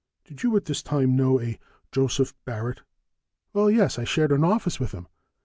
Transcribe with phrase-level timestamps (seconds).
[0.25, 1.59] Did you at this time know a
[1.91, 2.81] Joseph Barrett?"
[3.53, 5.05] "Well, yes, I shared an office with him."